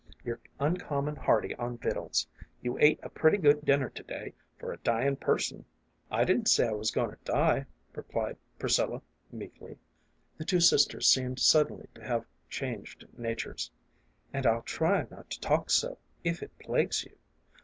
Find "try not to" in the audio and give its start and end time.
14.63-15.39